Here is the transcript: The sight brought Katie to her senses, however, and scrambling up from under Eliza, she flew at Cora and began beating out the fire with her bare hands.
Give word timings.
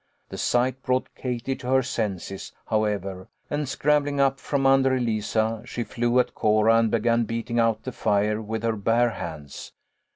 The 0.29 0.37
sight 0.39 0.81
brought 0.81 1.13
Katie 1.13 1.55
to 1.57 1.67
her 1.67 1.83
senses, 1.83 2.53
however, 2.65 3.27
and 3.51 3.69
scrambling 3.69 4.19
up 4.19 4.39
from 4.39 4.65
under 4.65 4.95
Eliza, 4.95 5.61
she 5.63 5.83
flew 5.83 6.19
at 6.19 6.33
Cora 6.33 6.79
and 6.79 6.89
began 6.89 7.25
beating 7.25 7.59
out 7.59 7.83
the 7.83 7.91
fire 7.91 8.41
with 8.41 8.63
her 8.63 8.75
bare 8.75 9.11
hands. 9.11 9.73